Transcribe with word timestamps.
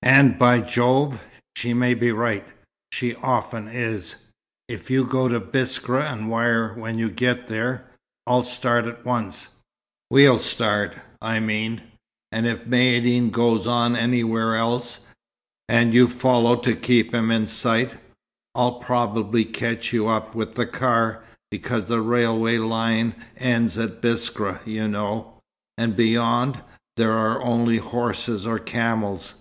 And 0.00 0.38
by 0.38 0.60
Jove, 0.60 1.20
she 1.56 1.74
may 1.74 1.92
be 1.92 2.12
right. 2.12 2.46
She 2.92 3.16
often 3.16 3.66
is. 3.68 4.16
If 4.68 4.90
you 4.90 5.04
go 5.04 5.28
to 5.28 5.38
Biskra 5.40 6.10
and 6.10 6.30
wire 6.30 6.72
when 6.74 6.98
you 6.98 7.10
get 7.10 7.48
there, 7.48 7.84
I'll 8.26 8.44
start 8.44 8.86
at 8.86 9.04
once 9.04 9.48
we'll 10.08 10.38
start, 10.38 10.96
I 11.20 11.40
mean. 11.40 11.82
And 12.32 12.46
if 12.46 12.64
Maïeddine 12.64 13.32
goes 13.32 13.66
on 13.66 13.96
anywhere 13.96 14.56
else, 14.56 15.00
and 15.68 15.92
you 15.92 16.06
follow 16.08 16.56
to 16.56 16.74
keep 16.74 17.12
him 17.12 17.30
in 17.30 17.46
sight, 17.48 17.94
I'll 18.54 18.78
probably 18.78 19.44
catch 19.44 19.92
you 19.92 20.08
up 20.08 20.34
with 20.34 20.54
the 20.54 20.66
car, 20.66 21.24
because 21.50 21.86
the 21.86 22.00
railway 22.00 22.58
line 22.58 23.14
ends 23.36 23.76
at 23.76 24.00
Biskra, 24.00 24.60
you 24.64 24.86
know; 24.88 25.34
and 25.76 25.94
beyond, 25.96 26.62
there 26.96 27.12
are 27.12 27.42
only 27.42 27.76
horses 27.78 28.46
or 28.46 28.58
camels." 28.60 29.34